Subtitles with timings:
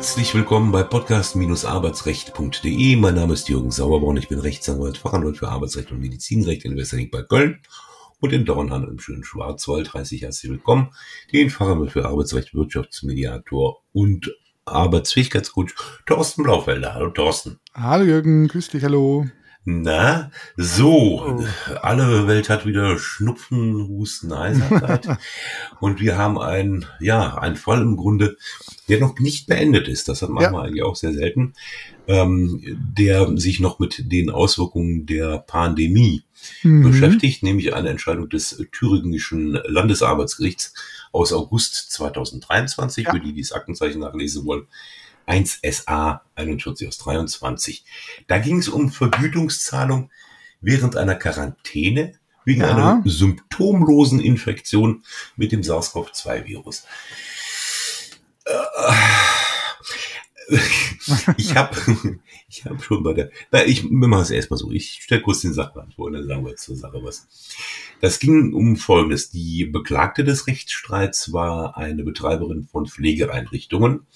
[0.00, 2.96] Herzlich willkommen bei podcast-arbeitsrecht.de.
[2.96, 4.16] Mein Name ist Jürgen Sauerborn.
[4.16, 7.60] Ich bin Rechtsanwalt, Fachanwalt für Arbeitsrecht und Medizinrecht in Westerling bei Köln
[8.18, 9.92] und in Dornhan im schönen Schwarzwald.
[9.92, 10.88] Herzlich herzlich willkommen.
[11.34, 14.34] Den Fachanwalt für Arbeitsrecht, Wirtschaftsmediator und
[14.64, 15.74] Arbeitsfähigkeitscoach
[16.06, 16.94] Thorsten Blaufelder.
[16.94, 17.60] Hallo Thorsten.
[17.74, 19.26] Hallo Jürgen, grüß dich, hallo.
[19.64, 21.44] Na, so, oh.
[21.82, 25.06] alle Welt hat wieder Schnupfen, Husten, Heiserkeit.
[25.80, 28.38] und wir haben einen, ja, einen Fall im Grunde,
[28.88, 30.08] der noch nicht beendet ist.
[30.08, 30.52] Das machen ja.
[30.52, 31.52] wir eigentlich auch sehr selten.
[32.08, 32.62] Ähm,
[32.96, 36.24] der sich noch mit den Auswirkungen der Pandemie
[36.62, 36.82] mhm.
[36.82, 40.74] beschäftigt, nämlich eine Entscheidung des thüringischen Landesarbeitsgerichts
[41.12, 43.12] aus August 2023, ja.
[43.12, 44.66] für die, die das Aktenzeichen nachlesen wollen.
[45.30, 47.84] 1 SA 41 aus 23.
[48.26, 50.10] Da ging es um Vergütungszahlung
[50.60, 52.70] während einer Quarantäne wegen ja.
[52.70, 55.04] einer symptomlosen Infektion
[55.36, 56.84] mit dem SARS-CoV-2-Virus.
[58.44, 58.52] Äh,
[61.36, 61.76] ich habe
[62.48, 65.52] ich hab schon bei der, na, ich mache es erstmal so, ich stelle kurz den
[65.52, 67.28] Sachverhalt vor und dann sagen wir zur Sache was.
[68.00, 69.30] Das ging um Folgendes.
[69.30, 74.06] Die Beklagte des Rechtsstreits war eine Betreiberin von Pflegeeinrichtungen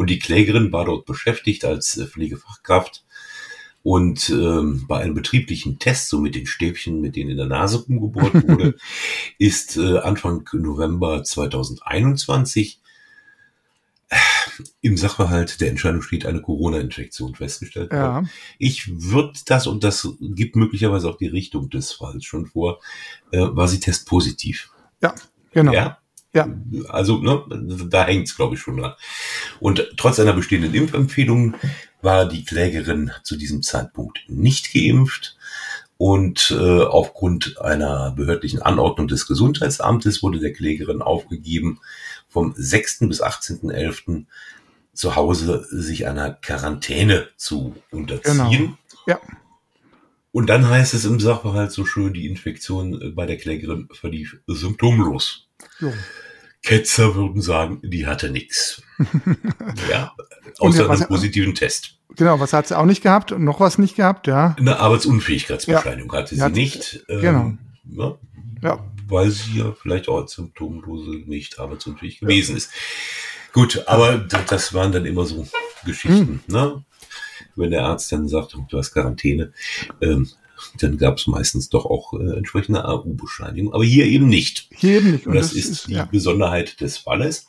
[0.00, 3.04] und die Klägerin war dort beschäftigt als äh, Pflegefachkraft
[3.82, 7.84] und ähm, bei einem betrieblichen Test, so mit den Stäbchen, mit denen in der Nase
[7.84, 8.76] rumgebohrt wurde,
[9.38, 12.80] ist äh, Anfang November 2021
[14.08, 14.16] äh,
[14.80, 18.24] im Sachverhalt der Entscheidung steht eine Corona-Infektion festgestellt ja.
[18.56, 22.80] Ich würde das, und das gibt möglicherweise auch die Richtung des Falls schon vor,
[23.32, 24.72] äh, war sie testpositiv.
[25.02, 25.14] Ja,
[25.52, 25.74] genau.
[25.74, 25.99] Ja,
[26.32, 26.48] ja.
[26.88, 27.42] Also, ne,
[27.88, 28.94] da hängt's, glaube ich, schon dran.
[29.58, 31.54] Und trotz einer bestehenden Impfempfehlung
[32.02, 35.36] war die Klägerin zu diesem Zeitpunkt nicht geimpft.
[35.98, 41.80] Und äh, aufgrund einer behördlichen Anordnung des Gesundheitsamtes wurde der Klägerin aufgegeben,
[42.28, 43.00] vom 6.
[43.00, 44.24] bis 18.11.
[44.94, 48.48] zu Hause sich einer Quarantäne zu unterziehen.
[48.48, 48.78] Genau.
[49.06, 49.20] Ja.
[50.32, 55.49] Und dann heißt es im Sachverhalt so schön, die Infektion bei der Klägerin verlief symptomlos.
[55.80, 55.92] Jo.
[56.62, 58.82] Ketzer würden sagen, die hatte nichts.
[59.90, 60.12] ja,
[60.58, 61.96] außer einem positiven Test.
[62.16, 64.56] Genau, was hat sie auch nicht gehabt und noch was nicht gehabt, ja.
[64.58, 67.04] Eine Arbeitsunfähigkeitsbescheinigung ja, hatte sie hat, nicht.
[67.08, 67.52] Ähm, genau.
[67.90, 68.18] Ja,
[68.62, 68.92] ja.
[69.08, 72.70] Weil sie ja vielleicht auch als symptomlose nicht arbeitsunfähig gewesen ist.
[73.52, 75.48] Gut, aber das waren dann immer so
[75.84, 76.54] Geschichten, hm.
[76.54, 76.84] ne?
[77.56, 79.52] Wenn der Arzt dann sagt, du hast Quarantäne,
[80.00, 80.28] ähm,
[80.78, 83.72] dann gab es meistens doch auch äh, entsprechende AU-Bescheinigung.
[83.72, 84.68] Aber hier eben nicht.
[84.74, 85.26] Hier eben nicht.
[85.26, 86.04] Und, das, das, ist, ist die ja.
[86.04, 87.46] Besonderheit des Falles.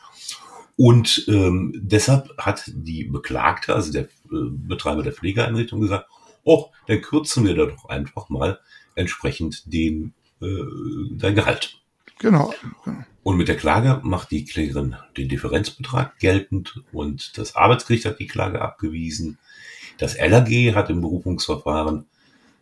[0.77, 4.07] Und ähm, deshalb hat die Beklagte, also der äh,
[4.49, 6.07] Betreiber der Pflegeeinrichtung, gesagt,
[6.44, 8.59] oh, dann kürzen wir da doch einfach mal
[8.95, 10.63] entsprechend den äh,
[11.11, 11.78] dein Gehalt.
[12.19, 13.03] Genau, genau.
[13.23, 18.28] Und mit der Klage macht die Klägerin den Differenzbetrag geltend und das Arbeitsgericht hat die
[18.28, 19.38] Klage abgewiesen.
[19.97, 22.05] Das LAG hat im Berufungsverfahren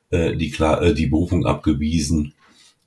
[0.10, 2.34] äh, die, Kla äh, die Berufung abgewiesen.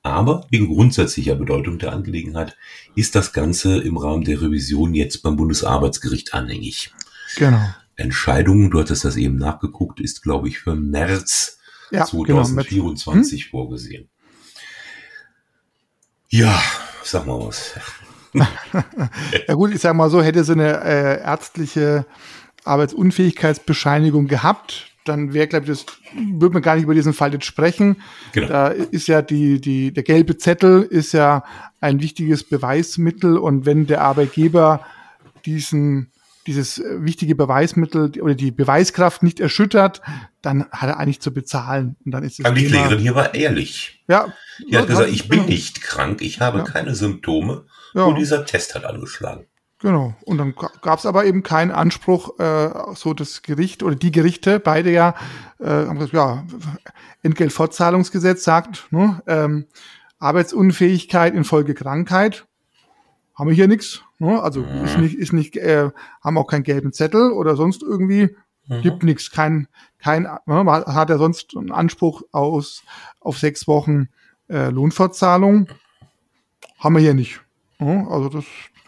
[0.01, 2.57] Aber wegen grundsätzlicher Bedeutung der Angelegenheit
[2.93, 6.93] ist das Ganze im Rahmen der Revision jetzt beim Bundesarbeitsgericht anhängig.
[7.37, 7.63] Genau.
[7.95, 11.59] Entscheidung, du hattest das eben nachgeguckt, ist, glaube ich, für März
[11.91, 13.05] ja, 2024
[13.39, 13.49] genau, hm?
[13.51, 14.09] vorgesehen.
[16.29, 16.61] Ja,
[17.03, 17.75] sag mal was.
[19.47, 22.05] ja gut, ich sag mal so, hätte sie eine äh, ärztliche
[22.63, 27.45] Arbeitsunfähigkeitsbescheinigung gehabt, dann wäre, glaube ich, das würde man gar nicht über diesen Fall jetzt
[27.45, 28.01] sprechen.
[28.31, 28.47] Genau.
[28.47, 31.43] Da ist ja die, die, der gelbe Zettel ist ja
[31.81, 34.85] ein wichtiges Beweismittel und wenn der Arbeitgeber
[35.45, 36.11] diesen,
[36.47, 40.01] dieses wichtige Beweismittel oder die Beweiskraft nicht erschüttert,
[40.41, 41.95] dann hat er eigentlich zu bezahlen.
[42.05, 42.45] Und dann ist es.
[42.45, 44.03] Aber die Klägerin hier war ehrlich.
[44.07, 44.33] Ja.
[44.69, 46.63] Die hat gesagt, ich bin nicht krank, ich habe ja.
[46.63, 47.65] keine Symptome.
[47.93, 48.03] Ja.
[48.03, 49.45] Und dieser Test hat angeschlagen.
[49.83, 50.15] Genau.
[50.23, 54.61] Und dann gab es aber eben keinen Anspruch, äh, so das Gericht oder die Gerichte,
[54.61, 55.13] beide ja,
[55.59, 56.45] äh, haben gesagt, ja,
[57.21, 59.65] Entgeltfortzahlungsgesetz sagt, ne, ähm,
[60.19, 62.45] Arbeitsunfähigkeit infolge Krankheit,
[63.35, 64.03] haben wir hier nichts.
[64.19, 64.41] Ne?
[64.41, 64.85] Also mhm.
[64.85, 65.89] ist nicht, ist nicht, äh,
[66.23, 68.37] haben auch keinen gelben Zettel oder sonst irgendwie,
[68.67, 68.81] mhm.
[68.83, 69.67] gibt nichts, kein,
[69.99, 72.83] kein, ne, hat er sonst einen Anspruch aus
[73.19, 74.07] auf sechs Wochen
[74.47, 75.67] äh, Lohnfortzahlung,
[76.79, 77.41] haben wir hier nicht.
[77.79, 78.07] Ne?
[78.09, 78.45] Also das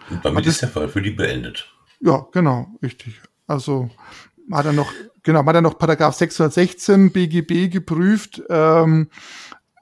[0.10, 1.72] und damit ist der Fall für die beendet.
[2.00, 3.22] Ja, genau, richtig.
[3.48, 3.90] Also
[4.52, 4.92] hat er noch,
[5.24, 9.10] genau, hat er noch Paragraph 616 BGB geprüft, ähm,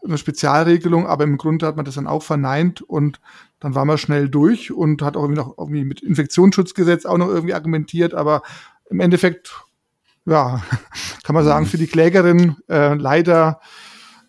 [0.04, 3.22] eine Spezialregelung, aber im Grunde hat man das dann auch verneint und
[3.60, 7.30] dann war man schnell durch und hat auch irgendwie noch irgendwie mit Infektionsschutzgesetz auch noch
[7.30, 8.42] irgendwie argumentiert, aber
[8.90, 9.54] im Endeffekt,
[10.26, 10.62] ja,
[11.24, 13.62] kann man sagen, für die Klägerin äh, leider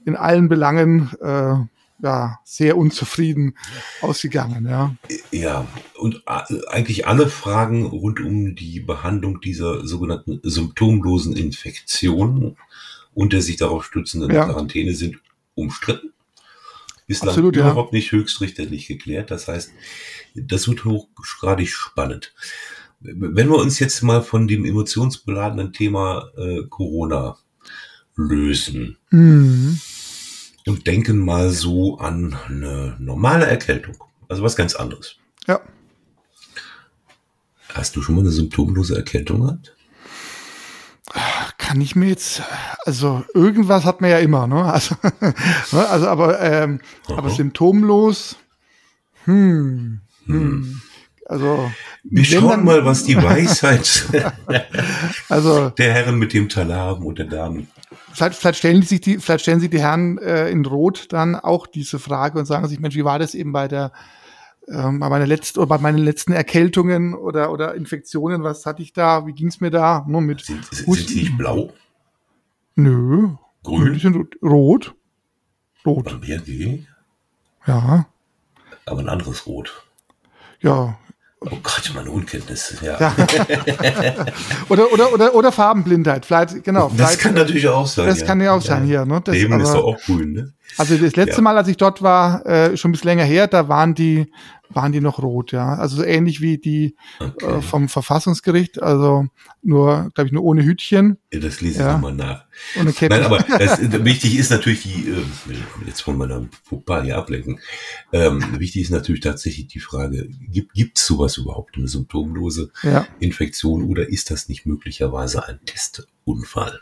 [0.04, 1.56] in allen Belangen äh,
[2.04, 3.56] ja sehr unzufrieden
[4.00, 4.66] ausgegangen.
[4.68, 4.94] Ja,
[5.32, 5.66] ja
[5.96, 12.56] und eigentlich alle Fragen rund um die Behandlung dieser sogenannten symptomlosen Infektion
[13.14, 14.44] und der sich darauf stützenden ja.
[14.44, 15.16] Quarantäne sind
[15.54, 16.12] umstritten.
[17.06, 17.98] Bislang Absolut, überhaupt ja.
[17.98, 19.30] nicht höchstrichterlich geklärt.
[19.30, 19.72] Das heißt,
[20.34, 22.32] das wird hochgradig spannend.
[23.00, 27.36] Wenn wir uns jetzt mal von dem emotionsbeladenen Thema äh, Corona
[28.16, 29.80] lösen mhm.
[30.66, 33.96] Und denken mal so an eine normale Erkältung,
[34.28, 35.16] also was ganz anderes.
[35.46, 35.60] Ja.
[37.72, 39.74] Hast du schon mal eine symptomlose Erkältung gehabt?
[41.58, 42.42] Kann ich mir jetzt,
[42.84, 44.64] also irgendwas hat man ja immer, ne?
[44.64, 44.96] Also,
[45.72, 45.88] ne?
[45.88, 48.36] also aber, ähm, aber symptomlos,
[49.24, 50.34] hm, hm.
[50.34, 50.82] hm.
[51.26, 51.70] Also,
[52.02, 54.06] wir schauen dann, mal, was die Weisheit
[55.28, 57.68] also, der Herren mit dem Talar haben und der Damen.
[58.12, 61.66] Vielleicht, vielleicht, stellen sich die, vielleicht stellen sich die Herren äh, in Rot dann auch
[61.66, 63.92] diese Frage und sagen sich, Mensch, wie war das eben bei der
[64.68, 68.92] ähm, bei meiner letzten oder bei meinen letzten Erkältungen oder oder Infektionen, was hatte ich
[68.92, 69.26] da?
[69.26, 70.04] Wie ging es mir da?
[70.08, 71.72] Nur mit sind, sind sie nicht blau?
[72.74, 73.30] Nö.
[73.62, 73.94] Grün?
[73.94, 74.94] Die sind rot.
[75.86, 76.04] Rot.
[76.04, 76.86] Beim BRG?
[77.66, 78.06] Ja.
[78.86, 79.84] Aber ein anderes Rot.
[80.60, 80.98] Ja,
[81.50, 82.98] Oh Gott, meine Unkenntnis, ja.
[82.98, 83.14] ja.
[84.68, 86.88] oder, oder, oder, oder Farbenblindheit, vielleicht, genau.
[86.88, 88.06] Das vielleicht, kann natürlich auch sein.
[88.06, 88.26] Das ja.
[88.26, 89.20] kann ja auch sein hier, ne?
[89.22, 90.52] Das, Leben ist doch auch grün, ne?
[90.78, 91.42] Also das letzte ja.
[91.42, 94.32] Mal, als ich dort war, äh, schon ein bisschen länger her, da waren die,
[94.74, 95.74] waren die noch rot, ja.
[95.74, 97.58] Also so ähnlich wie die okay.
[97.58, 99.26] äh, vom Verfassungsgericht, also
[99.62, 101.18] nur, glaube ich, nur ohne Hütchen.
[101.32, 101.92] Ja, das lese ich ja.
[101.94, 102.44] nochmal nach.
[102.78, 103.14] Ohne Kette.
[103.14, 105.56] Nein, aber das, wichtig ist natürlich die, äh,
[105.86, 107.60] jetzt von meiner Puppe hier ablenken,
[108.12, 113.06] ähm, wichtig ist natürlich tatsächlich die Frage, gibt es sowas überhaupt, eine symptomlose ja.
[113.20, 116.80] Infektion oder ist das nicht möglicherweise ein Testunfall?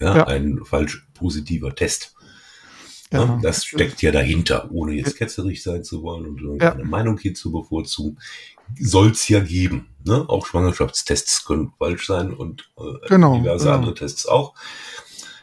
[0.00, 0.26] Ja, ja.
[0.26, 2.14] ein falsch positiver Test.
[3.12, 3.40] Ja, ne?
[3.42, 6.86] das steckt ja dahinter, ohne jetzt ketzerisch sein zu wollen und irgendeine ja.
[6.86, 8.18] Meinung hier zu bevorzugen.
[8.78, 9.88] Soll es ja geben.
[10.04, 10.28] Ne?
[10.28, 13.76] Auch Schwangerschaftstests können falsch sein und äh, genau, diverse genau.
[13.76, 14.54] andere Tests auch.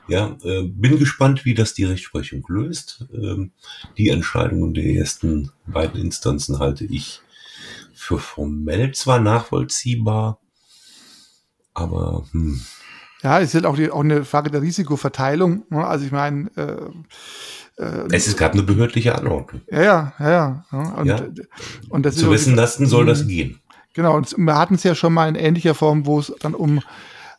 [0.08, 3.06] Ja, äh, bin gespannt, wie das die Rechtsprechung löst.
[3.14, 3.52] Ähm,
[3.98, 7.22] die Entscheidungen der ersten beiden Instanzen halte ich
[7.94, 10.40] für formell zwar nachvollziehbar,
[11.74, 12.62] aber hm.
[13.24, 15.64] Ja, es ist halt auch, die, auch eine Frage der Risikoverteilung.
[15.70, 15.86] Ne?
[15.86, 19.62] Also ich meine, äh, äh, es ist gerade eine behördliche Anordnung.
[19.72, 20.66] Ja, ja, ja.
[20.72, 20.80] ja.
[20.94, 21.22] Und, ja.
[21.90, 23.60] und das Zu wessen Lasten soll das gehen?
[23.94, 26.82] Genau, und wir hatten es ja schon mal in ähnlicher Form, wo es dann um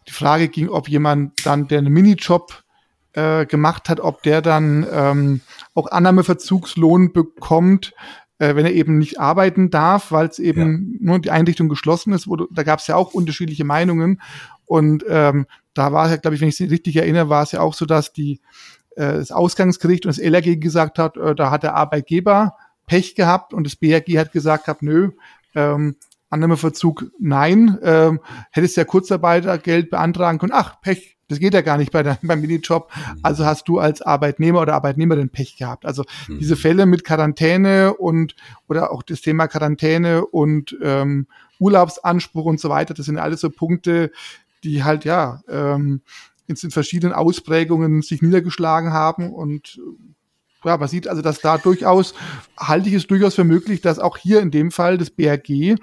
[0.09, 2.65] die Frage ging, ob jemand dann, der einen Minijob
[3.13, 5.41] äh, gemacht hat, ob der dann ähm,
[5.75, 7.95] auch Annahmeverzugslohn bekommt,
[8.39, 11.13] äh, wenn er eben nicht arbeiten darf, weil es eben ja.
[11.13, 12.27] nur die Einrichtung geschlossen ist.
[12.29, 14.21] Wo, da gab es ja auch unterschiedliche Meinungen.
[14.67, 15.47] Und ähm,
[15.79, 17.75] da war es ja, glaube ich, wenn ich es richtig erinnere, war es ja auch
[17.75, 18.41] so, dass die
[18.97, 23.55] äh, das Ausgangsgericht und das LRG gesagt hat, äh, da hat der Arbeitgeber Pech gehabt
[23.55, 25.11] und das BRG hat gesagt hat, nö,
[25.55, 25.97] ähm,
[26.31, 28.21] Annahmeverzug nein, ähm,
[28.51, 32.41] hättest ja Kurzarbeitergeld beantragen können, ach, Pech, das geht ja gar nicht bei deinem, beim
[32.41, 32.91] Minijob.
[33.23, 35.85] Also hast du als Arbeitnehmer oder Arbeitnehmerin Pech gehabt.
[35.87, 36.39] Also mhm.
[36.39, 38.35] diese Fälle mit Quarantäne und
[38.67, 41.27] oder auch das Thema Quarantäne und ähm,
[41.61, 44.11] Urlaubsanspruch und so weiter, das sind alles so Punkte,
[44.65, 46.03] die halt ja ähm,
[46.47, 49.79] in verschiedenen Ausprägungen sich niedergeschlagen haben und
[50.65, 52.15] ja, man sieht also, dass da durchaus,
[52.59, 55.77] halte ich es durchaus für möglich, dass auch hier in dem Fall das BRG äh,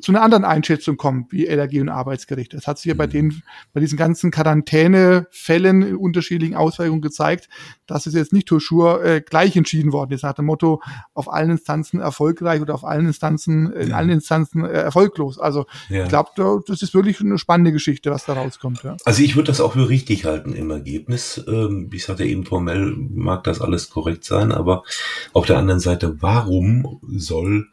[0.00, 2.54] zu einer anderen Einschätzung kommt, wie LRG und Arbeitsgericht.
[2.54, 3.10] Das hat sich ja bei mhm.
[3.10, 7.48] den, bei diesen ganzen Quarantänefällen in unterschiedlichen Auswirkungen gezeigt,
[7.86, 10.82] dass es jetzt nicht toujours äh, gleich entschieden worden ist, nach dem Motto,
[11.14, 15.38] auf allen Instanzen erfolgreich oder auf allen Instanzen, in allen Instanzen äh, erfolglos.
[15.38, 16.04] Also ja.
[16.04, 16.30] ich glaube,
[16.66, 18.82] das ist wirklich eine spannende Geschichte, was da rauskommt.
[18.84, 18.96] Ja.
[19.04, 21.42] Also ich würde das auch für richtig halten im Ergebnis.
[21.48, 24.84] Ähm, ich sagte eben formell mag das alles korrekt sein, aber
[25.32, 27.68] auf der anderen Seite, warum soll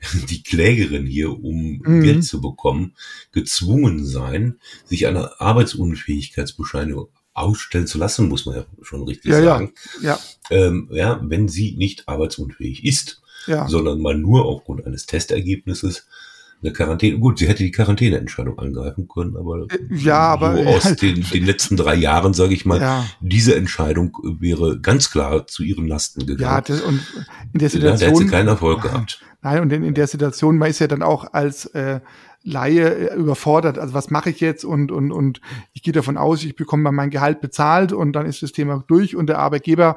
[0.28, 2.02] die Klägerin hier, um mhm.
[2.02, 2.94] Geld zu bekommen,
[3.32, 9.72] gezwungen sein, sich eine Arbeitsunfähigkeitsbescheinigung ausstellen zu lassen, muss man ja schon richtig ja, sagen.
[10.00, 10.18] Ja,
[10.50, 10.56] ja.
[10.56, 13.68] Ähm, ja, wenn sie nicht arbeitsunfähig ist, ja.
[13.68, 16.06] sondern mal nur aufgrund eines Testergebnisses
[16.66, 17.18] eine Quarantäne.
[17.18, 21.44] Gut, sie hätte die Quarantäneentscheidung angreifen können, aber äh, ja, aber so aus den, den
[21.44, 23.06] letzten drei Jahren, sage ich mal, ja.
[23.20, 26.40] diese Entscheidung wäre ganz klar zu ihren Lasten gegangen.
[26.40, 27.00] Ja, das, und
[27.52, 29.20] in der Situation, ja, da hätte sie keinen Erfolg gehabt.
[29.42, 32.00] Nein, und in, in der Situation, man ist ja dann auch als äh,
[32.42, 33.78] Laie äh, überfordert.
[33.78, 34.64] Also was mache ich jetzt?
[34.64, 35.40] Und, und, und
[35.72, 38.84] ich gehe davon aus, ich bekomme mal mein Gehalt bezahlt und dann ist das Thema
[38.86, 39.96] durch und der Arbeitgeber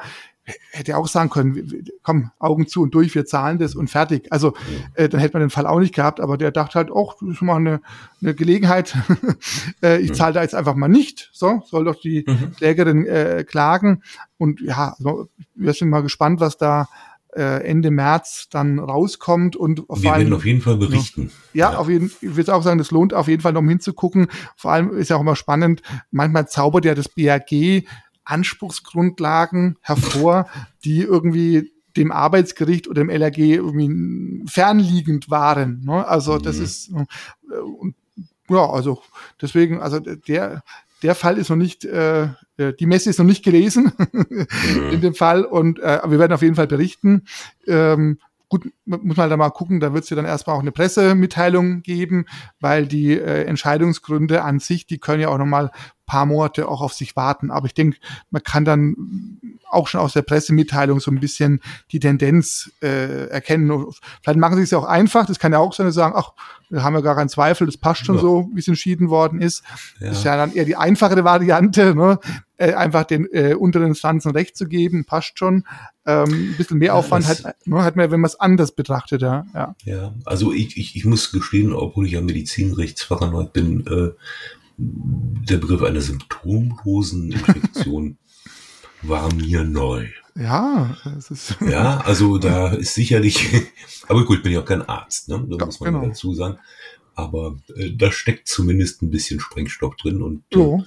[0.72, 4.32] hätte auch sagen können, komm, Augen zu und durch, wir zahlen das und fertig.
[4.32, 4.54] Also
[4.94, 7.30] äh, dann hätte man den Fall auch nicht gehabt, aber der dachte halt, oh, das
[7.30, 7.82] ist mal eine,
[8.22, 8.96] eine Gelegenheit.
[9.84, 11.30] äh, ich zahle da jetzt einfach mal nicht.
[11.34, 12.54] So, soll doch die mhm.
[12.56, 14.04] Klägerin äh, klagen.
[14.38, 16.88] Und ja, also, wir sind mal gespannt, was da
[17.36, 21.32] äh, Ende März dann rauskommt und vor wir allem, werden auf jeden Fall berichten.
[21.54, 23.70] Ja, ja, auf jeden ich würde auch sagen, das lohnt auf jeden Fall noch um
[23.70, 24.28] hinzugucken.
[24.56, 27.84] Vor allem ist ja auch immer spannend, manchmal zaubert ja das BAG
[28.30, 30.48] Anspruchsgrundlagen hervor,
[30.84, 35.82] die irgendwie dem Arbeitsgericht oder dem LRG irgendwie fernliegend waren.
[35.84, 36.08] Ne?
[36.08, 36.64] Also das mhm.
[36.64, 39.02] ist äh, ja, also
[39.42, 40.64] deswegen, also der
[41.02, 42.24] der Fall ist noch nicht, äh,
[42.58, 44.48] äh die Messe ist noch nicht gelesen mhm.
[44.92, 47.24] in dem Fall und äh, wir werden auf jeden Fall berichten.
[47.68, 48.20] Ähm,
[48.50, 51.84] gut, muss man da mal gucken, da wird es ja dann erstmal auch eine Pressemitteilung
[51.84, 52.26] geben,
[52.60, 55.72] weil die äh, Entscheidungsgründe an sich, die können ja auch nochmal
[56.10, 57.52] paar Monate auch auf sich warten.
[57.52, 57.98] Aber ich denke,
[58.32, 58.96] man kann dann
[59.70, 61.62] auch schon aus der Pressemitteilung so ein bisschen
[61.92, 63.86] die Tendenz äh, erkennen.
[64.22, 65.26] Vielleicht machen sie es ja auch einfach.
[65.26, 66.34] Das kann ja auch sein, sagen, ach,
[66.70, 68.22] wir haben ja gar keinen Zweifel, das passt schon ja.
[68.22, 69.64] so, wie es entschieden worden ist.
[70.00, 70.10] Ja.
[70.10, 72.20] Das ist ja dann eher die einfachere Variante, ne?
[72.58, 75.64] äh, einfach den äh, unteren Instanzen Recht zu geben, passt schon.
[76.06, 79.22] Ähm, ein bisschen mehr Aufwand ja, hat, ne, hat man, wenn man es anders betrachtet,
[79.22, 79.46] ja.
[79.54, 84.12] Ja, ja also ich, ich, ich muss gestehen, obwohl ich ja Medizinrechtsfachanwalt bin, äh,
[84.80, 88.18] der Begriff einer symptomlosen Infektion
[89.02, 90.08] war mir neu.
[90.36, 93.50] Ja, es ist ja, also da ist sicherlich,
[94.08, 95.46] aber gut, bin ja auch kein Arzt, ne?
[95.50, 96.06] Da ja, muss man genau.
[96.08, 96.58] dazu sagen.
[97.16, 100.78] Aber äh, da steckt zumindest ein bisschen Sprengstoff drin und äh,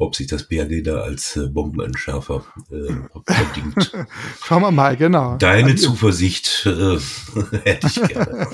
[0.00, 2.94] ob sich das BRD da als äh, Bombenentschärfer äh,
[3.26, 3.92] verdient.
[4.44, 5.36] Schauen wir mal, genau.
[5.36, 6.98] Deine Zuversicht äh,
[7.64, 8.48] hätte ich gerne.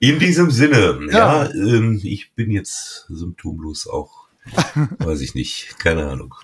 [0.00, 4.28] In diesem Sinne, ja, ja ähm, ich bin jetzt symptomlos auch,
[4.98, 6.34] weiß ich nicht, keine Ahnung,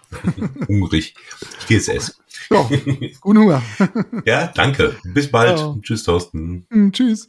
[0.66, 1.14] hungrig.
[1.60, 2.14] Ich gehe jetzt essen.
[2.50, 2.68] Ja,
[3.20, 3.62] guten Hunger.
[4.24, 4.96] ja, danke.
[5.04, 5.58] Bis bald.
[5.58, 5.76] Ja.
[5.82, 6.66] Tschüss, Thorsten.
[6.70, 7.28] Mm, tschüss.